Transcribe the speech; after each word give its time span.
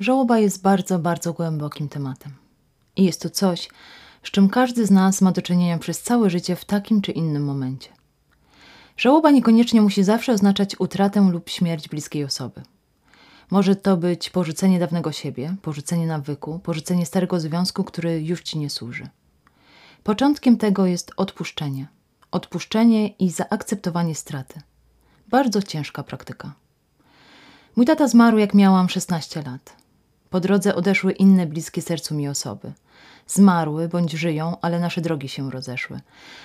Żałoba 0.00 0.38
jest 0.38 0.62
bardzo, 0.62 0.98
bardzo 0.98 1.32
głębokim 1.32 1.88
tematem. 1.88 2.32
I 2.96 3.04
jest 3.04 3.22
to 3.22 3.30
coś, 3.30 3.68
z 4.22 4.30
czym 4.30 4.48
każdy 4.48 4.86
z 4.86 4.90
nas 4.90 5.22
ma 5.22 5.32
do 5.32 5.42
czynienia 5.42 5.78
przez 5.78 6.02
całe 6.02 6.30
życie 6.30 6.56
w 6.56 6.64
takim 6.64 7.02
czy 7.02 7.12
innym 7.12 7.44
momencie. 7.44 7.88
Żałoba 8.96 9.30
niekoniecznie 9.30 9.80
musi 9.80 10.04
zawsze 10.04 10.32
oznaczać 10.32 10.80
utratę 10.80 11.28
lub 11.32 11.48
śmierć 11.48 11.88
bliskiej 11.88 12.24
osoby. 12.24 12.62
Może 13.50 13.76
to 13.76 13.96
być 13.96 14.30
porzucenie 14.30 14.78
dawnego 14.78 15.12
siebie, 15.12 15.56
porzucenie 15.62 16.06
nawyku, 16.06 16.58
porzucenie 16.58 17.06
starego 17.06 17.40
związku, 17.40 17.84
który 17.84 18.22
już 18.22 18.42
ci 18.42 18.58
nie 18.58 18.70
służy. 18.70 19.08
Początkiem 20.02 20.56
tego 20.56 20.86
jest 20.86 21.12
odpuszczenie. 21.16 21.86
Odpuszczenie 22.30 23.08
i 23.08 23.30
zaakceptowanie 23.30 24.14
straty. 24.14 24.60
Bardzo 25.28 25.62
ciężka 25.62 26.02
praktyka. 26.02 26.52
Mój 27.76 27.86
tata 27.86 28.08
zmarł, 28.08 28.38
jak 28.38 28.54
miałam 28.54 28.88
16 28.88 29.42
lat. 29.42 29.85
Po 30.30 30.40
drodze 30.40 30.74
odeszły 30.74 31.12
inne 31.12 31.46
bliskie 31.46 31.82
sercu 31.82 32.14
mi 32.14 32.28
osoby. 32.28 32.72
Zmarły 33.26 33.88
bądź 33.88 34.12
żyją, 34.12 34.56
ale 34.62 34.80
nasze 34.80 35.00
drogi 35.00 35.28
się 35.28 35.50
rozeszły. 35.50 36.00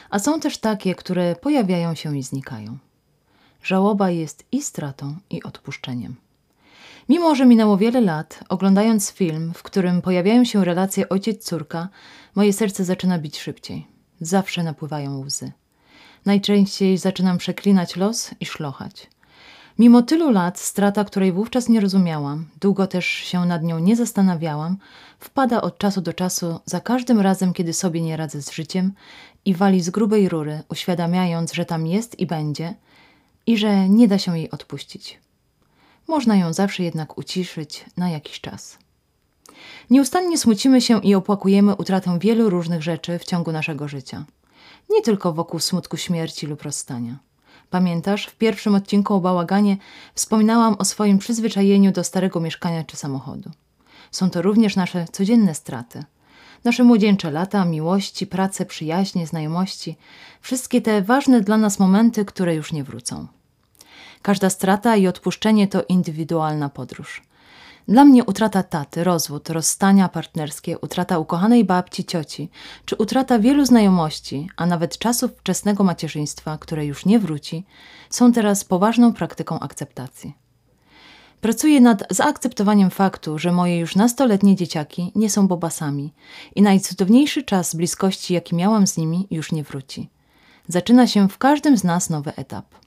A 0.09 0.20
są 0.20 0.39
też 0.39 0.58
takie, 0.58 0.95
które 0.95 1.35
pojawiają 1.35 1.95
się 1.95 2.17
i 2.17 2.23
znikają. 2.23 2.77
Żałoba 3.63 4.09
jest 4.09 4.45
i 4.52 4.62
stratą, 4.62 5.16
i 5.30 5.44
odpuszczeniem. 5.44 6.16
Mimo, 7.09 7.36
że 7.36 7.45
minęło 7.45 7.77
wiele 7.77 8.02
lat, 8.02 8.44
oglądając 8.49 9.12
film, 9.12 9.53
w 9.55 9.63
którym 9.63 10.02
pojawiają 10.02 10.45
się 10.45 10.66
relacje 10.66 11.09
ojciec-córka, 11.09 11.88
moje 12.36 12.53
serce 12.53 12.86
zaczyna 12.86 13.20
bić 13.20 13.39
szybciej. 13.39 13.88
Zawsze 14.22 14.63
napływają 14.63 15.20
łzy. 15.20 15.52
Najczęściej 16.25 16.98
zaczynam 16.98 17.38
przeklinać 17.38 17.95
los 17.95 18.31
i 18.39 18.45
szlochać. 18.45 19.09
Mimo 19.81 20.02
tylu 20.02 20.31
lat, 20.31 20.59
strata, 20.59 21.03
której 21.05 21.31
wówczas 21.31 21.70
nie 21.70 21.80
rozumiałam, 21.80 22.45
długo 22.59 22.88
też 22.88 23.05
się 23.05 23.45
nad 23.45 23.63
nią 23.63 23.80
nie 23.80 23.95
zastanawiałam, 23.95 24.77
wpada 25.20 25.62
od 25.62 25.77
czasu 25.77 26.02
do 26.02 26.13
czasu 26.13 26.59
za 26.66 26.80
każdym 26.80 27.20
razem, 27.20 27.53
kiedy 27.53 27.73
sobie 27.73 28.02
nie 28.02 28.17
radzę 28.17 28.41
z 28.41 28.52
życiem 28.52 28.94
i 29.45 29.53
wali 29.53 29.81
z 29.81 29.89
grubej 29.89 30.30
rury, 30.30 30.64
uświadamiając, 30.69 31.53
że 31.53 31.66
tam 31.66 31.88
jest 31.88 32.19
i 32.19 32.25
będzie 32.25 32.73
i 33.45 33.58
że 33.58 33.89
nie 33.89 34.08
da 34.08 34.17
się 34.17 34.38
jej 34.38 34.52
odpuścić. 34.52 35.19
Można 36.08 36.36
ją 36.36 36.53
zawsze 36.53 36.84
jednak 36.84 37.17
uciszyć 37.17 37.86
na 37.97 38.09
jakiś 38.09 38.41
czas. 38.41 38.78
Nieustannie 39.89 40.38
smucimy 40.38 40.81
się 40.81 41.02
i 41.02 41.16
opłakujemy 41.16 41.75
utratę 41.75 42.19
wielu 42.19 42.50
różnych 42.50 42.84
rzeczy 42.84 43.19
w 43.19 43.25
ciągu 43.25 43.52
naszego 43.52 43.88
życia. 43.88 44.25
Nie 44.89 45.02
tylko 45.02 45.34
wokół 45.34 45.59
smutku 45.59 45.97
śmierci 45.97 46.47
lub 46.47 46.61
rozstania. 46.61 47.31
Pamiętasz, 47.70 48.26
w 48.26 48.36
pierwszym 48.36 48.76
odcinku 48.76 49.14
o 49.14 49.20
bałaganie 49.20 49.78
wspominałam 50.16 50.76
o 50.80 50.86
swoim 50.86 51.17
przyzwyczajeniu 51.17 51.92
do 51.92 52.03
starego 52.03 52.40
mieszkania 52.40 52.84
czy 52.84 52.98
samochodu. 52.98 53.52
Są 54.12 54.30
to 54.30 54.42
również 54.42 54.76
nasze 54.76 55.06
codzienne 55.12 55.56
straty. 55.56 56.03
Nasze 56.64 56.84
młodzieńcze 56.84 57.31
lata, 57.31 57.66
miłości, 57.66 58.28
prace, 58.28 58.66
przyjaźnie, 58.66 59.28
znajomości, 59.28 59.98
wszystkie 60.42 60.81
te 60.81 61.02
ważne 61.02 61.42
dla 61.42 61.58
nas 61.58 61.80
momenty, 61.80 62.26
które 62.26 62.56
już 62.56 62.73
nie 62.73 62.84
wrócą. 62.84 63.28
Każda 64.22 64.50
strata 64.50 64.96
i 64.96 65.08
odpuszczenie 65.08 65.68
to 65.68 65.84
indywidualna 65.90 66.70
podróż. 66.70 67.22
Dla 67.92 68.06
mnie 68.06 68.25
utrata 68.25 68.64
taty, 68.64 69.03
rozwód, 69.03 69.50
rozstania 69.50 70.09
partnerskie, 70.09 70.80
utrata 70.80 71.20
ukochanej 71.20 71.66
babci, 71.66 72.06
cioci, 72.06 72.50
czy 72.86 72.95
utrata 72.95 73.39
wielu 73.39 73.66
znajomości, 73.66 74.50
a 74.58 74.66
nawet 74.66 74.97
czasów 74.97 75.31
wczesnego 75.38 75.84
macierzyństwa, 75.84 76.58
które 76.58 76.86
już 76.86 77.06
nie 77.06 77.19
wróci, 77.19 77.66
są 78.09 78.31
teraz 78.31 78.64
poważną 78.64 79.14
praktyką 79.14 79.59
akceptacji. 79.59 80.34
Pracuję 81.42 81.81
nad 81.81 82.03
zaakceptowaniem 82.09 82.89
faktu, 82.89 83.39
że 83.39 83.52
moje 83.52 83.80
już 83.80 83.95
nastoletnie 83.95 84.56
dzieciaki 84.56 85.12
nie 85.16 85.30
są 85.30 85.47
bobasami 85.47 86.14
i 86.56 86.62
najcudowniejszy 86.62 87.44
czas 87.44 87.75
bliskości, 87.75 88.34
jaki 88.34 88.56
miałam 88.56 88.88
z 88.88 88.97
nimi, 88.97 89.28
już 89.31 89.52
nie 89.52 89.64
wróci. 89.64 90.09
Zaczyna 90.67 91.08
się 91.08 91.30
w 91.30 91.38
każdym 91.38 91.78
z 91.78 91.84
nas 91.84 92.09
nowy 92.09 92.35
etap. 92.35 92.81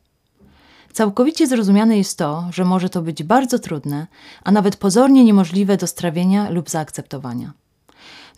Całkowicie 0.95 1.47
zrozumiane 1.47 1.99
jest 1.99 2.19
to, 2.19 2.49
że 2.53 2.65
może 2.65 2.89
to 2.91 3.03
być 3.03 3.23
bardzo 3.23 3.59
trudne, 3.59 4.07
a 4.45 4.53
nawet 4.53 4.77
pozornie 4.77 5.25
niemożliwe 5.25 5.77
do 5.77 5.87
strawienia 5.87 6.51
lub 6.51 6.71
zaakceptowania. 6.71 7.53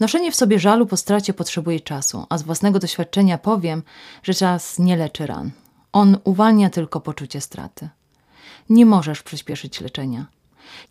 Noszenie 0.00 0.32
w 0.32 0.36
sobie 0.36 0.58
żalu 0.58 0.86
po 0.86 0.96
stracie 0.96 1.34
potrzebuje 1.34 1.80
czasu, 1.80 2.26
a 2.28 2.38
z 2.38 2.42
własnego 2.42 2.78
doświadczenia 2.78 3.38
powiem, 3.38 3.82
że 4.22 4.34
czas 4.34 4.78
nie 4.78 4.96
leczy 4.96 5.26
ran. 5.26 5.50
On 5.92 6.18
uwalnia 6.24 6.70
tylko 6.70 7.00
poczucie 7.00 7.40
straty. 7.40 7.88
Nie 8.70 8.86
możesz 8.86 9.22
przyspieszyć 9.22 9.80
leczenia. 9.80 10.26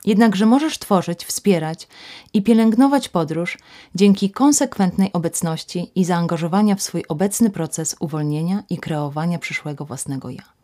Jednakże 0.05 0.45
możesz 0.45 0.79
tworzyć, 0.79 1.25
wspierać 1.25 1.87
i 2.33 2.41
pielęgnować 2.41 3.09
podróż 3.09 3.57
dzięki 3.95 4.29
konsekwentnej 4.29 5.13
obecności 5.13 5.91
i 5.95 6.05
zaangażowania 6.05 6.75
w 6.75 6.81
swój 6.81 7.03
obecny 7.07 7.49
proces 7.49 7.95
uwolnienia 7.99 8.63
i 8.69 8.77
kreowania 8.77 9.39
przyszłego 9.39 9.85
własnego 9.85 10.29
ja. 10.29 10.54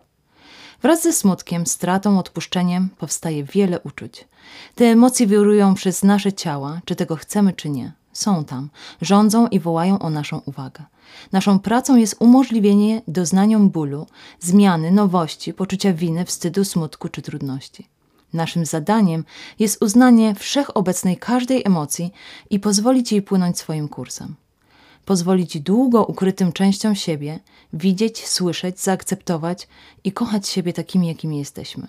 Wraz 0.81 1.03
ze 1.03 1.13
smutkiem, 1.13 1.65
stratą, 1.65 2.19
odpuszczeniem 2.19 2.89
powstaje 2.97 3.43
wiele 3.43 3.79
uczuć. 3.79 4.27
Te 4.75 4.85
emocje 4.85 5.27
wirują 5.27 5.73
przez 5.73 6.03
nasze 6.03 6.33
ciała, 6.33 6.81
czy 6.85 6.95
tego 6.95 7.15
chcemy, 7.15 7.53
czy 7.53 7.69
nie. 7.69 7.91
Są 8.13 8.45
tam, 8.45 8.69
rządzą 9.01 9.47
i 9.47 9.59
wołają 9.59 9.99
o 9.99 10.09
naszą 10.09 10.41
uwagę. 10.45 10.83
Naszą 11.31 11.59
pracą 11.59 11.95
jest 11.95 12.15
umożliwienie 12.19 13.01
doznaniom 13.07 13.69
bólu, 13.69 14.07
zmiany, 14.39 14.91
nowości, 14.91 15.53
poczucia 15.53 15.93
winy, 15.93 16.25
wstydu, 16.25 16.65
smutku 16.65 17.09
czy 17.09 17.21
trudności. 17.21 17.87
Naszym 18.33 18.65
zadaniem 18.65 19.23
jest 19.59 19.83
uznanie 19.83 20.35
wszechobecnej 20.35 21.17
każdej 21.17 21.61
emocji 21.65 22.13
i 22.49 22.59
pozwolić 22.59 23.11
jej 23.11 23.21
płynąć 23.21 23.59
swoim 23.59 23.87
kursem 23.87 24.35
pozwolić 25.05 25.59
długo 25.59 26.05
ukrytym 26.05 26.51
częściom 26.51 26.95
siebie 26.95 27.39
widzieć, 27.73 28.27
słyszeć, 28.27 28.79
zaakceptować 28.79 29.67
i 30.03 30.11
kochać 30.11 30.47
siebie 30.47 30.73
takimi, 30.73 31.07
jakimi 31.07 31.37
jesteśmy. 31.37 31.87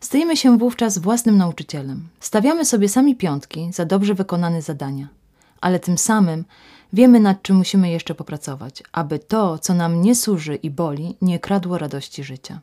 Stajemy 0.00 0.36
się 0.36 0.58
wówczas 0.58 0.98
własnym 0.98 1.36
nauczycielem. 1.36 2.08
Stawiamy 2.20 2.64
sobie 2.64 2.88
sami 2.88 3.16
piątki 3.16 3.72
za 3.72 3.84
dobrze 3.84 4.14
wykonane 4.14 4.62
zadania, 4.62 5.08
ale 5.60 5.80
tym 5.80 5.98
samym 5.98 6.44
wiemy, 6.92 7.20
nad 7.20 7.42
czym 7.42 7.56
musimy 7.56 7.90
jeszcze 7.90 8.14
popracować, 8.14 8.82
aby 8.92 9.18
to, 9.18 9.58
co 9.58 9.74
nam 9.74 10.02
nie 10.02 10.14
służy 10.14 10.54
i 10.54 10.70
boli, 10.70 11.16
nie 11.22 11.38
kradło 11.38 11.78
radości 11.78 12.24
życia. 12.24 12.60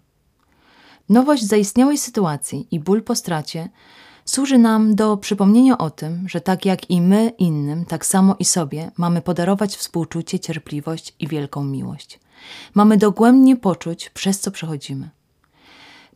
Nowość 1.09 1.43
zaistniałej 1.43 1.97
sytuacji 1.97 2.67
i 2.71 2.79
ból 2.79 3.03
po 3.03 3.15
stracie 3.15 3.69
służy 4.25 4.57
nam 4.57 4.95
do 4.95 5.17
przypomnienia 5.17 5.77
o 5.77 5.89
tym, 5.89 6.29
że 6.29 6.41
tak 6.41 6.65
jak 6.65 6.89
i 6.89 7.01
my 7.01 7.33
innym, 7.37 7.85
tak 7.85 8.05
samo 8.05 8.35
i 8.39 8.45
sobie 8.45 8.91
mamy 8.97 9.21
podarować 9.21 9.75
współczucie, 9.75 10.39
cierpliwość 10.39 11.15
i 11.19 11.27
wielką 11.27 11.63
miłość. 11.63 12.19
Mamy 12.73 12.97
dogłębnie 12.97 13.55
poczuć, 13.55 14.09
przez 14.09 14.39
co 14.39 14.51
przechodzimy. 14.51 15.09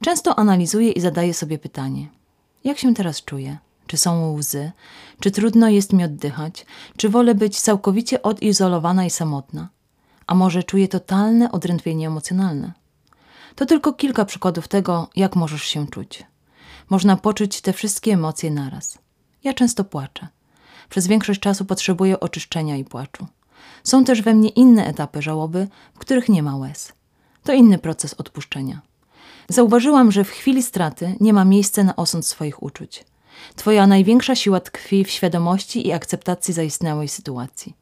Często 0.02 0.40
analizuję 0.40 0.92
i 0.92 1.02
zadaję 1.02 1.34
sobie 1.34 1.58
pytanie: 1.58 2.08
jak 2.64 2.78
się 2.78 2.94
teraz 2.94 3.24
czuję? 3.24 3.58
Czy 3.88 3.98
są 3.98 4.34
łzy? 4.34 4.72
Czy 5.20 5.32
trudno 5.32 5.70
jest 5.70 5.94
mi 5.94 6.04
oddychać? 6.04 6.66
Czy 6.98 7.10
wolę 7.10 7.36
być 7.36 7.62
całkowicie 7.62 8.22
odizolowana 8.22 9.06
i 9.06 9.10
samotna? 9.10 9.70
A 10.28 10.36
może 10.36 10.64
czuję 10.64 10.88
totalne 10.88 11.52
odrętwienie 11.52 12.08
emocjonalne? 12.08 12.72
To 13.56 13.66
tylko 13.66 13.94
kilka 13.94 14.26
przykładów 14.26 14.68
tego, 14.68 15.10
jak 15.16 15.36
możesz 15.36 15.64
się 15.64 15.88
czuć 15.88 16.24
można 16.90 17.18
poczuć 17.18 17.62
te 17.62 17.74
wszystkie 17.74 18.14
emocje 18.14 18.52
naraz. 18.52 18.98
Ja 19.44 19.54
często 19.54 19.84
płaczę. 19.84 20.28
Przez 20.90 21.08
większość 21.08 21.40
czasu 21.40 21.66
potrzebuję 21.66 22.20
oczyszczenia 22.20 22.78
i 22.78 22.84
płaczu. 22.84 23.28
Są 23.84 24.04
też 24.04 24.22
we 24.22 24.34
mnie 24.34 24.50
inne 24.50 24.86
etapy 24.86 25.22
żałoby, 25.22 25.68
w 25.94 26.00
których 26.00 26.30
nie 26.30 26.44
ma 26.44 26.58
łez. 26.58 26.94
To 27.44 27.54
inny 27.54 27.78
proces 27.78 28.14
odpuszczenia. 28.14 28.82
Zauważyłam, 29.50 30.12
że 30.12 30.24
w 30.24 30.30
chwili 30.30 30.64
straty 30.64 31.16
nie 31.20 31.34
ma 31.34 31.46
miejsca 31.46 31.84
na 31.84 31.96
osąd 31.96 32.26
swoich 32.26 32.64
uczuć. 32.64 33.06
Twoja 33.56 33.88
największa 33.88 34.36
siła 34.36 34.60
tkwi 34.60 35.06
w 35.06 35.10
świadomości 35.10 35.88
i 35.88 35.92
akceptacji 35.92 36.54
zaistniałej 36.54 37.08
sytuacji. 37.08 37.76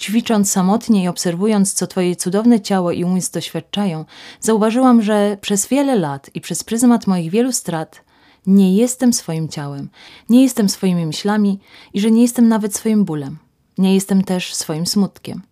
Ćwicząc 0.00 0.50
samotnie 0.50 1.04
i 1.04 1.08
obserwując, 1.08 1.72
co 1.72 1.86
Twoje 1.86 2.16
cudowne 2.16 2.60
ciało 2.60 2.92
i 2.92 3.04
umysł 3.04 3.32
doświadczają, 3.32 4.04
zauważyłam, 4.40 5.02
że 5.02 5.36
przez 5.40 5.66
wiele 5.66 5.96
lat 5.96 6.30
i 6.34 6.40
przez 6.40 6.64
pryzmat 6.64 7.06
moich 7.06 7.30
wielu 7.30 7.52
strat 7.52 8.03
nie 8.46 8.76
jestem 8.76 9.12
swoim 9.12 9.48
ciałem, 9.48 9.90
nie 10.28 10.42
jestem 10.42 10.68
swoimi 10.68 11.06
myślami 11.06 11.60
i 11.94 12.00
że 12.00 12.10
nie 12.10 12.22
jestem 12.22 12.48
nawet 12.48 12.74
swoim 12.74 13.04
bólem. 13.04 13.38
Nie 13.78 13.94
jestem 13.94 14.24
też 14.24 14.54
swoim 14.54 14.86
smutkiem. 14.86 15.42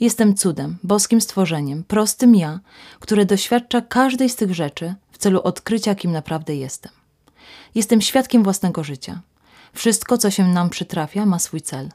Jestem 0.00 0.34
cudem, 0.34 0.78
boskim 0.82 1.20
stworzeniem, 1.20 1.84
prostym 1.84 2.34
ja, 2.34 2.60
które 3.00 3.26
doświadcza 3.26 3.80
każdej 3.80 4.28
z 4.28 4.36
tych 4.36 4.54
rzeczy 4.54 4.94
w 5.12 5.18
celu 5.18 5.40
odkrycia, 5.40 5.94
kim 5.94 6.12
naprawdę 6.12 6.56
jestem. 6.56 6.92
Jestem 7.74 8.00
świadkiem 8.00 8.42
własnego 8.42 8.84
życia. 8.84 9.20
Wszystko, 9.72 10.18
co 10.18 10.30
się 10.30 10.48
nam 10.48 10.70
przytrafia, 10.70 11.26
ma 11.26 11.38
swój 11.38 11.60
cel. 11.60 11.88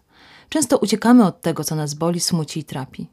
Często 0.50 0.78
uciekamy 0.78 1.26
od 1.26 1.42
tego, 1.42 1.64
co 1.64 1.76
nas 1.76 1.94
boli, 1.94 2.20
smuci 2.20 2.60
i 2.60 2.64
trapi. 2.64 3.08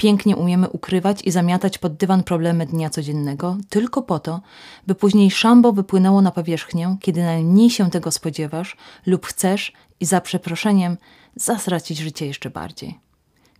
Pięknie 0.00 0.36
umiemy 0.36 0.68
ukrywać 0.68 1.22
i 1.22 1.30
zamiatać 1.30 1.78
pod 1.78 1.96
dywan 1.96 2.22
problemy 2.22 2.66
dnia 2.66 2.90
codziennego, 2.90 3.56
tylko 3.68 4.02
po 4.02 4.18
to, 4.18 4.40
by 4.86 4.94
później 4.94 5.30
szambo 5.30 5.72
wypłynęło 5.72 6.22
na 6.22 6.30
powierzchnię, 6.30 6.96
kiedy 7.00 7.22
najmniej 7.22 7.70
się 7.70 7.90
tego 7.90 8.10
spodziewasz 8.10 8.76
lub 9.06 9.26
chcesz 9.26 9.72
i 10.00 10.06
za 10.06 10.20
przeproszeniem 10.20 10.96
zasracić 11.36 11.98
życie 11.98 12.26
jeszcze 12.26 12.50
bardziej. 12.50 12.98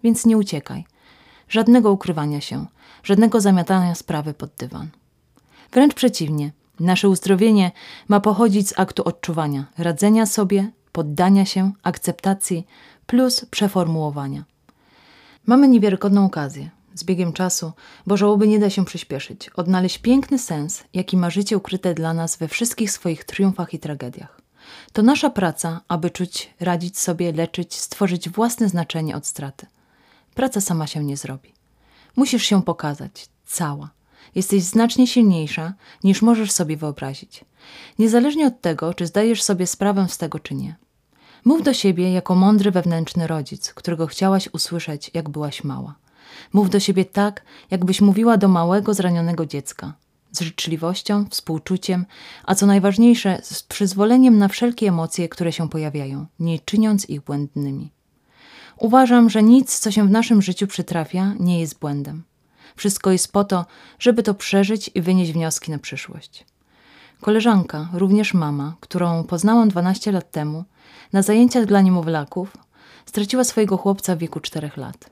Więc 0.02 0.26
nie 0.26 0.37
uciekaj. 0.37 0.84
Żadnego 1.48 1.92
ukrywania 1.92 2.40
się, 2.40 2.66
żadnego 3.02 3.40
zamiatania 3.40 3.94
sprawy 3.94 4.34
pod 4.34 4.50
dywan. 4.58 4.88
Wręcz 5.72 5.94
przeciwnie, 5.94 6.52
nasze 6.81 7.08
uzdrowienie 7.08 7.70
ma 8.08 8.20
pochodzić 8.20 8.69
z 8.69 8.78
aktu 8.78 9.02
odczuwania, 9.04 9.64
radzenia 9.78 10.26
sobie, 10.26 10.70
poddania 10.93 11.44
się, 11.44 11.72
akceptacji 11.82 12.66
plus 13.06 13.44
przeformułowania. 13.44 14.50
Mamy 15.50 15.69
niewiarygodną 15.69 16.25
okazję, 16.25 16.70
z 16.94 17.05
biegiem 17.05 17.32
czasu, 17.32 17.73
bo 18.06 18.17
żałoby 18.17 18.49
nie 18.49 18.58
da 18.58 18.70
się 18.70 18.85
przyspieszyć, 18.85 19.49
odnaleźć 19.49 19.99
piękny 19.99 20.38
sens, 20.38 20.85
jaki 20.94 21.17
ma 21.17 21.31
życie 21.31 21.56
ukryte 21.56 21.94
dla 21.94 22.14
nas 22.14 22.37
we 22.37 22.49
wszystkich 22.49 22.91
swoich 22.91 23.25
triumfach 23.25 23.75
i 23.75 23.79
tragediach. 23.79 24.41
To 24.93 25.02
nasza 25.02 25.31
praca, 25.31 25.81
aby 25.88 26.11
czuć, 26.11 26.55
radzić 26.61 26.99
sobie, 26.99 27.32
leczyć, 27.32 27.75
stworzyć 27.75 28.29
własne 28.29 28.69
znaczenie 28.69 29.17
od 29.17 29.26
straty. 29.26 29.67
Praca 30.35 30.61
sama 30.61 30.87
się 30.87 31.05
nie 31.05 31.17
zrobi. 31.17 31.53
Musisz 32.17 32.43
się 32.43 32.62
pokazać, 32.62 33.29
cała. 33.46 33.91
Jesteś 34.35 34.62
znacznie 34.62 35.06
silniejsza, 35.06 35.75
niż 36.05 36.23
możesz 36.23 36.53
sobie 36.53 36.76
wyobrazić. 36.76 37.44
Niezależnie 37.99 38.46
od 38.46 38.61
tego, 38.61 38.94
czy 38.94 39.06
zdajesz 39.06 39.43
sobie 39.43 39.67
sprawę 39.67 40.06
z 40.08 40.19
tego, 40.19 40.38
czy 40.38 40.55
nie. 40.55 40.76
Mów 41.44 41.62
do 41.62 41.75
siebie 41.75 42.12
jako 42.12 42.34
mądry 42.34 42.70
wewnętrzny 42.70 43.26
rodzic, 43.26 43.75
którego 43.75 44.06
chciałaś 44.06 44.48
usłyszeć, 44.52 45.10
jak 45.14 45.28
byłaś 45.28 45.64
mała. 45.64 45.94
Mów 46.52 46.70
do 46.70 46.81
siebie 46.81 47.04
tak, 47.04 47.42
jakbyś 47.70 48.00
mówiła 48.00 48.37
do 48.37 48.48
małego, 48.48 48.94
zranionego 48.94 49.46
dziecka. 49.46 49.92
Z 50.32 50.40
życzliwością, 50.40 51.25
współczuciem, 51.31 52.06
a 52.44 52.54
co 52.54 52.66
najważniejsze, 52.66 53.40
z 53.42 53.62
przyzwoleniem 53.62 54.38
na 54.38 54.48
wszelkie 54.48 54.88
emocje, 54.88 55.28
które 55.28 55.52
się 55.52 55.69
pojawiają, 55.69 56.26
nie 56.40 56.58
czyniąc 56.58 57.10
ich 57.10 57.20
błędnymi. 57.20 57.93
Uważam, 58.76 59.31
że 59.31 59.43
nic, 59.43 59.78
co 59.78 59.90
się 59.90 60.08
w 60.08 60.10
naszym 60.10 60.43
życiu 60.43 60.66
przytrafia, 60.66 61.34
nie 61.40 61.60
jest 61.60 61.78
błędem. 61.78 62.22
Wszystko 62.76 63.10
jest 63.10 63.32
po 63.32 63.44
to, 63.44 63.66
żeby 63.98 64.22
to 64.22 64.34
przeżyć 64.34 64.90
i 64.94 65.02
wynieść 65.02 65.32
wnioski 65.32 65.70
na 65.70 65.78
przyszłość. 65.78 66.46
Koleżanka, 67.20 67.88
również 67.93 68.34
mama, 68.34 68.75
którą 68.81 69.25
poznałam 69.25 69.69
12 69.69 70.12
lat 70.12 70.31
temu, 70.31 70.64
na 71.12 71.22
zajęciach 71.22 71.66
dla 71.66 71.80
niemowlaków, 71.80 72.56
straciła 73.06 73.44
swojego 73.44 73.76
chłopca 73.76 74.16
w 74.16 74.18
wieku 74.18 74.40
4 74.40 74.70
lat. 74.76 75.10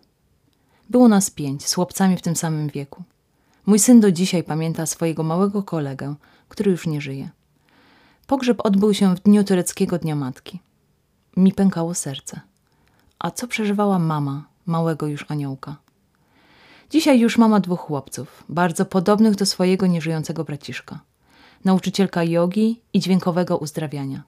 Było 0.90 1.08
nas 1.08 1.30
pięć, 1.30 1.66
z 1.66 1.74
chłopcami 1.74 2.16
w 2.16 2.22
tym 2.22 2.36
samym 2.36 2.68
wieku. 2.68 3.02
Mój 3.66 3.78
syn 3.78 4.00
do 4.00 4.12
dzisiaj 4.12 4.44
pamięta 4.44 4.86
swojego 4.86 5.22
małego 5.22 5.62
kolegę, 5.62 6.14
który 6.48 6.70
już 6.70 6.86
nie 6.86 7.00
żyje. 7.00 7.30
Pogrzeb 8.26 8.66
odbył 8.66 8.94
się 8.94 9.16
w 9.16 9.20
dniu 9.20 9.44
tureckiego 9.44 9.98
Dnia 9.98 10.16
Matki. 10.16 10.60
Mi 11.36 11.52
pękało 11.52 11.94
serce. 11.94 12.40
A 13.18 13.30
co 13.30 13.48
przeżywała 13.48 13.98
mama 13.98 14.44
małego 14.66 15.06
już 15.06 15.24
aniołka? 15.28 15.76
Dzisiaj 16.90 17.20
już 17.20 17.38
mama 17.38 17.60
dwóch 17.60 17.80
chłopców, 17.80 18.44
bardzo 18.48 18.84
podobnych 18.84 19.34
do 19.34 19.46
swojego 19.46 19.86
nieżyjącego 19.86 20.44
braciszka. 20.44 21.00
Nauczycielka 21.64 22.24
jogi 22.24 22.80
i 22.92 23.00
dźwiękowego 23.00 23.58
uzdrawiania. 23.58 24.22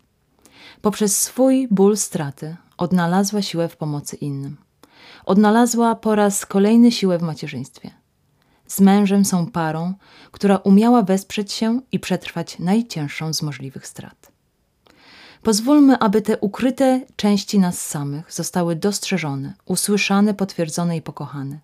Poprzez 0.83 1.21
swój 1.21 1.69
ból 1.71 1.97
straty 1.97 2.57
odnalazła 2.77 3.43
siłę 3.43 3.69
w 3.69 3.77
pomocy 3.77 4.17
innym. 4.17 4.57
Odnalazła 5.27 5.95
po 5.95 6.15
raz 6.15 6.47
kolejny 6.47 6.93
siłę 6.93 7.19
w 7.19 7.23
macierzyństwie. 7.23 7.91
Z 8.67 8.81
mężem 8.81 9.25
są 9.25 9.47
parą, 9.47 9.95
która 10.31 10.57
umiała 10.57 11.03
wesprzeć 11.03 11.53
się 11.53 11.81
i 11.93 12.01
przetrwać 12.01 12.59
najcięższą 12.59 13.33
z 13.33 13.43
możliwych 13.43 13.87
strat. 13.87 14.33
Pozwólmy, 15.43 15.99
aby 15.99 16.23
te 16.23 16.39
ukryte 16.39 17.01
części 17.17 17.59
nas 17.59 17.87
samych 17.87 18.33
zostały 18.33 18.77
dostrzeżone, 18.77 19.55
usłyszane, 19.65 20.35
potwierdzone 20.35 20.97
i 20.97 21.03
pokochane. 21.03 21.59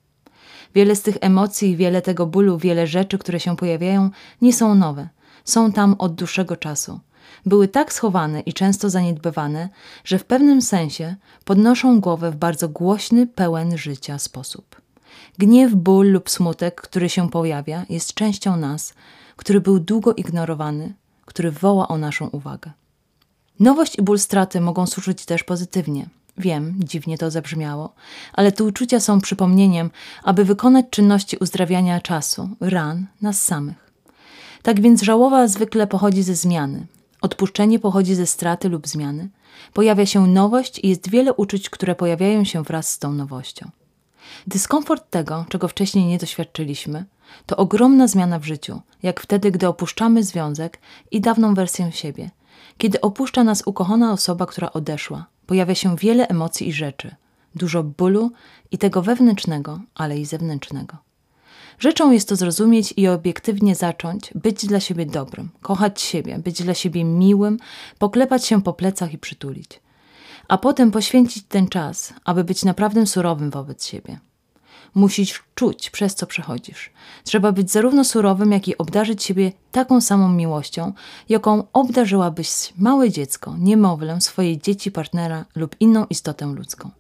Wiele 0.75 0.97
z 0.97 1.03
tych 1.03 1.17
emocji, 1.21 1.77
wiele 1.77 2.03
tego 2.03 2.27
bólu, 2.27 2.59
wiele 2.59 2.87
rzeczy, 2.87 3.19
które 3.19 3.41
się 3.41 3.57
pojawiają, 3.57 4.11
nie 4.43 4.53
są 4.53 4.75
nowe. 4.75 5.09
Są 5.45 5.73
tam 5.73 5.95
od 5.99 6.15
dłuższego 6.15 6.57
czasu. 6.57 7.01
Były 7.47 7.69
tak 7.69 7.93
schowane 7.93 8.41
i 8.41 8.53
często 8.53 8.91
zaniedbywane, 8.91 9.69
że 10.05 10.19
w 10.19 10.25
pewnym 10.25 10.63
sensie 10.63 11.17
podnoszą 11.45 12.01
głowę 12.01 12.31
w 12.31 12.37
bardzo 12.37 12.69
głośny, 12.69 13.27
pełen 13.27 13.79
życia 13.79 14.19
sposób. 14.19 14.77
Gniew, 15.39 15.75
ból 15.75 16.13
lub 16.13 16.31
smutek, 16.31 16.81
który 16.81 17.09
się 17.09 17.31
pojawia, 17.31 17.85
jest 17.89 18.15
częścią 18.15 18.57
nas, 18.57 18.95
który 19.37 19.61
był 19.61 19.81
długo 19.81 20.15
ignorowany, 20.15 20.95
który 21.25 21.51
woła 21.51 21.89
o 21.89 21.99
naszą 21.99 22.27
uwagę. 22.29 22.71
Nowość 23.61 23.99
i 23.99 24.03
ból 24.03 24.19
straty 24.19 24.61
mogą 24.61 24.87
służyć 24.87 25.25
też 25.25 25.45
pozytywnie. 25.45 26.09
Wiem, 26.39 26.75
dziwnie 26.79 27.19
to 27.19 27.31
zabrzmiało, 27.31 27.95
ale 28.33 28.53
te 28.53 28.65
uczucia 28.65 29.01
są 29.01 29.21
przypomnieniem, 29.21 29.91
aby 30.23 30.45
wykonać 30.45 30.87
czynności 30.91 31.37
uzdrawiania 31.37 32.01
czasu, 32.01 32.49
ran, 32.61 33.07
nas 33.23 33.43
samych. 33.43 33.93
Tak 34.63 34.81
więc 34.81 35.03
żałowa 35.03 35.49
zwykle 35.49 35.87
pochodzi 35.87 36.23
ze 36.23 36.35
zmiany. 36.35 36.87
Odpuszczenie 37.21 37.79
pochodzi 37.79 38.15
ze 38.15 38.27
straty 38.27 38.69
lub 38.69 38.89
zmiany. 38.89 39.29
Pojawia 39.73 40.07
się 40.07 40.27
nowość 40.27 40.79
i 40.79 40.89
jest 40.89 41.11
wiele 41.11 41.35
uczuć, 41.35 41.71
które 41.71 41.95
pojawiają 41.95 42.45
się 42.45 42.63
wraz 42.63 42.89
z 42.89 42.99
tą 42.99 43.13
nowością. 43.13 43.71
Dyskomfort 44.47 45.11
tego, 45.11 45.45
czego 45.49 45.69
wcześniej 45.69 46.07
nie 46.07 46.19
doświadczyliśmy, 46.19 47.05
to 47.47 47.57
ogromna 47.57 48.09
zmiana 48.09 48.39
w 48.39 48.45
życiu, 48.45 48.81
jak 49.03 49.21
wtedy, 49.21 49.51
gdy 49.51 49.69
opuszczamy 49.69 50.25
związek 50.25 50.79
i 51.11 51.21
dawną 51.21 51.55
wersję 51.55 51.93
siebie. 51.93 52.31
Kiedy 52.79 53.01
opuszcza 53.01 53.45
nas 53.45 53.63
ukochana 53.67 54.13
osoba, 54.13 54.47
która 54.47 54.73
odeszła, 54.73 55.27
pojawia 55.47 55.75
się 55.75 55.97
wiele 55.97 56.29
emocji 56.29 56.69
i 56.69 56.73
rzeczy, 56.73 57.15
dużo 57.55 57.83
bólu 57.83 58.31
i 58.71 58.79
tego 58.79 59.03
wewnętrznego, 59.03 59.81
ale 59.95 60.19
i 60.19 60.25
zewnętrznego. 60.25 61.06
Rzeczą 61.79 62.11
jest 62.11 62.29
to 62.29 62.37
zrozumieć 62.37 62.95
i 62.97 63.09
obiektywnie 63.09 63.75
zacząć 63.75 64.31
być 64.35 64.67
dla 64.67 64.81
siebie 64.81 65.07
dobrym, 65.07 65.49
kochać 65.63 66.01
siebie, 66.01 66.39
być 66.39 66.63
dla 66.63 66.75
siebie 66.75 67.05
miłym, 67.05 67.59
poklepać 67.99 68.47
się 68.47 68.63
po 68.63 68.73
plecach 68.73 69.13
i 69.13 69.19
przytulić. 69.19 69.81
A 70.49 70.59
potem 70.59 70.91
poświęcić 70.91 71.45
ten 71.49 71.69
czas, 71.69 72.15
aby 72.25 72.45
być 72.45 72.65
naprawdę 72.65 73.07
surowym 73.07 73.51
wobec 73.51 73.87
siebie. 73.87 74.19
Musisz 74.95 75.43
czuć, 75.55 75.91
przez 75.91 76.15
co 76.15 76.27
przechodzisz. 76.27 76.91
Trzeba 77.25 77.53
być 77.53 77.71
zarówno 77.71 78.05
surowym, 78.05 78.53
jak 78.53 78.69
i 78.69 78.79
obdarzyć 78.79 79.23
siebie 79.23 79.53
taką 79.73 80.01
samą 80.01 80.29
miłością, 80.29 80.93
jaką 81.29 81.65
obdarzyłabyś 81.73 82.73
małe 82.79 83.11
dziecko, 83.11 83.55
niemowlę, 83.59 84.21
swojej 84.21 84.59
dzieci, 84.59 84.91
partnera 84.91 85.45
lub 85.55 85.77
inną 85.81 86.07
istotę 86.11 86.47
ludzką. 86.47 86.91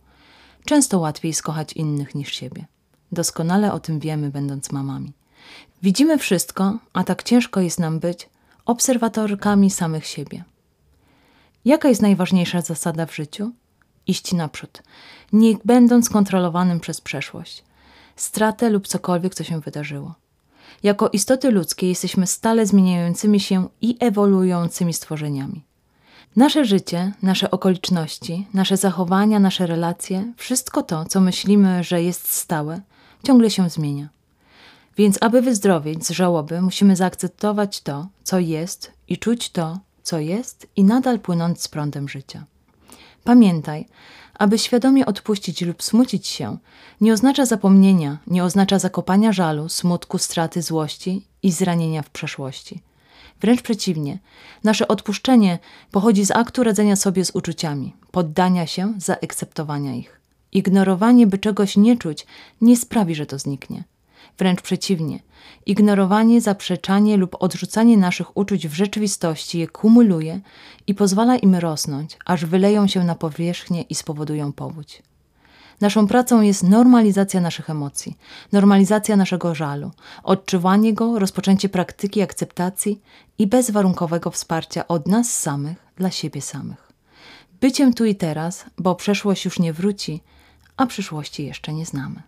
Często 0.64 0.99
łatwiej 0.99 1.35
skochać 1.35 1.73
innych 1.73 2.14
niż 2.14 2.35
siebie. 2.35 2.66
Doskonale 3.12 3.72
o 3.72 3.80
tym 3.80 4.00
wiemy, 4.00 4.30
będąc 4.30 4.72
mamami. 4.72 5.12
Widzimy 5.82 6.18
wszystko, 6.18 6.78
a 6.92 7.04
tak 7.04 7.22
ciężko 7.22 7.60
jest 7.60 7.80
nam 7.80 7.98
być 7.98 8.28
obserwatorkami 8.64 9.70
samych 9.70 10.06
siebie. 10.06 10.44
Jaka 11.64 11.88
jest 11.88 12.02
najważniejsza 12.02 12.60
zasada 12.60 13.06
w 13.06 13.14
życiu? 13.14 13.52
Iść 14.06 14.32
naprzód, 14.32 14.82
nie 15.32 15.54
będąc 15.64 16.08
kontrolowanym 16.08 16.80
przez 16.80 17.00
przeszłość, 17.00 17.64
stratę 18.16 18.70
lub 18.70 18.86
cokolwiek, 18.88 19.34
co 19.34 19.44
się 19.44 19.60
wydarzyło. 19.60 20.14
Jako 20.82 21.08
istoty 21.08 21.50
ludzkie 21.50 21.88
jesteśmy 21.88 22.26
stale 22.26 22.66
zmieniającymi 22.66 23.40
się 23.40 23.68
i 23.80 23.96
ewoluującymi 24.00 24.94
stworzeniami. 24.94 25.64
Nasze 26.36 26.64
życie, 26.64 27.12
nasze 27.22 27.50
okoliczności, 27.50 28.46
nasze 28.54 28.76
zachowania, 28.76 29.38
nasze 29.38 29.66
relacje, 29.66 30.32
wszystko 30.36 30.82
to, 30.82 31.04
co 31.04 31.20
myślimy, 31.20 31.84
że 31.84 32.02
jest 32.02 32.32
stałe, 32.32 32.80
ciągle 33.23 33.50
się 33.50 33.70
zmienia. 33.70 34.08
Więc, 34.96 35.18
aby 35.20 35.42
wyzdrowieć 35.42 36.06
z 36.06 36.11
żałoby, 36.11 36.62
musimy 36.62 36.96
zaakceptować 36.96 37.80
to, 37.80 38.06
co 38.25 38.38
jest 38.38 38.92
i 39.08 39.18
czuć 39.18 39.50
to, 39.50 39.78
co 40.02 40.18
jest 40.18 40.66
i 40.76 40.85
nadal 40.85 41.20
płynąć 41.20 41.62
z 41.62 41.68
prądem 41.68 42.08
życia. 42.08 42.44
Pamiętaj, 43.25 43.87
aby 44.38 44.58
świadomie 44.58 45.06
odpuścić 45.06 45.62
lub 45.62 45.82
smucić 45.82 46.26
się, 46.26 46.58
nie 47.00 47.12
oznacza 47.12 47.46
zapomnienia, 47.46 48.18
nie 48.26 48.44
oznacza 48.44 48.78
zakopania 48.78 49.32
żalu, 49.32 49.68
smutku, 49.68 50.18
straty, 50.18 50.62
złości 50.62 51.26
i 51.42 51.52
zranienia 51.52 52.02
w 52.02 52.11
przeszłości. 52.11 52.82
Wręcz 53.40 53.62
przeciwnie, 53.62 54.18
nasze 54.64 54.88
odpuszczenie 54.88 55.58
pochodzi 55.90 56.25
z 56.25 56.30
aktu 56.30 56.64
radzenia 56.64 56.96
sobie 56.96 57.25
z 57.25 57.30
uczuciami, 57.30 57.94
poddania 58.11 58.66
się, 58.66 58.94
zaakceptowania 58.99 59.94
ich. 59.94 60.20
Ignorowanie, 60.52 61.26
by 61.26 61.38
czegoś 61.38 61.76
nie 61.76 61.96
czuć, 61.96 62.26
nie 62.60 62.76
sprawi, 62.76 63.14
że 63.14 63.26
to 63.26 63.38
zniknie. 63.38 63.84
Wręcz 64.38 64.62
przeciwnie, 64.62 65.20
ignorowanie, 65.66 66.40
zaprzeczanie 66.40 67.16
lub 67.16 67.36
odrzucanie 67.40 67.96
naszych 67.96 68.36
uczuć 68.36 68.68
w 68.68 68.74
rzeczywistości 68.74 69.58
je 69.58 69.68
kumuluje 69.68 70.40
i 70.86 70.94
pozwala 70.94 71.36
im 71.36 71.54
rosnąć, 71.54 72.18
aż 72.24 72.44
wyleją 72.44 72.86
się 72.86 73.04
na 73.04 73.14
powierzchnię 73.14 73.82
i 73.82 73.94
spowodują 73.94 74.52
powódź. 74.52 75.02
Naszą 75.80 76.06
pracą 76.06 76.40
jest 76.40 76.62
normalizacja 76.62 77.40
naszych 77.40 77.70
emocji, 77.70 78.16
normalizacja 78.52 79.16
naszego 79.16 79.54
żalu, 79.54 79.90
odczuwanie 80.22 80.94
go, 80.94 81.18
rozpoczęcie 81.18 81.68
praktyki 81.68 82.22
akceptacji 82.22 83.00
i 83.38 83.46
bezwarunkowego 83.46 84.30
wsparcia 84.30 84.88
od 84.88 85.08
nas 85.08 85.38
samych 85.38 85.78
dla 85.96 86.10
siebie 86.10 86.42
samych. 86.42 86.92
Byciem 87.60 87.94
tu 87.94 88.04
i 88.04 88.14
teraz, 88.14 88.64
bo 88.78 88.94
przeszłość 88.94 89.44
już 89.44 89.58
nie 89.58 89.72
wróci, 89.72 90.22
a 90.76 90.87
przyszłości 90.87 91.47
jeszcze 91.47 91.73
nie 91.73 91.87
znamy. 91.87 92.23